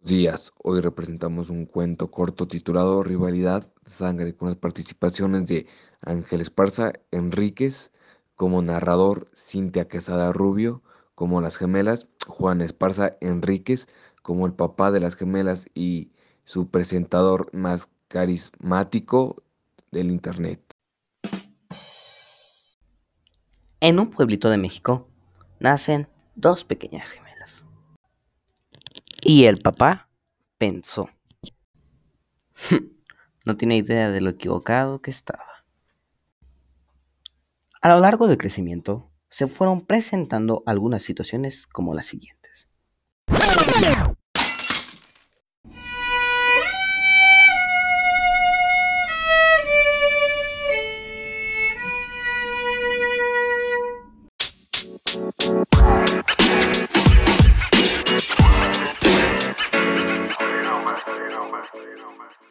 [0.00, 0.52] días.
[0.62, 5.66] Hoy representamos un cuento corto titulado Rivalidad Sangre con las participaciones de
[6.00, 7.90] Ángel Esparza Enríquez
[8.36, 10.82] como narrador, Cintia Quesada Rubio
[11.16, 13.88] como las gemelas, Juan Esparza Enríquez
[14.22, 16.12] como el papá de las gemelas y
[16.44, 19.42] su presentador más carismático
[19.90, 20.75] del internet.
[23.80, 25.08] En un pueblito de México
[25.60, 27.64] nacen dos pequeñas gemelas.
[29.22, 30.08] Y el papá
[30.56, 31.10] pensó.
[33.44, 35.64] no tiene idea de lo equivocado que estaba.
[37.82, 42.70] A lo largo del crecimiento se fueron presentando algunas situaciones como las siguientes.
[61.88, 62.45] you know, man.